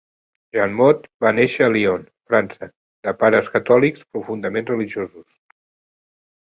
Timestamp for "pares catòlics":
3.23-4.09